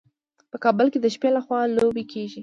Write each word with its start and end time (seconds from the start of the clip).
په 0.51 0.57
کابل 0.63 0.87
کې 0.91 0.99
د 1.01 1.07
شپې 1.15 1.29
لخوا 1.35 1.59
لوبې 1.77 2.03
کیږي. 2.11 2.39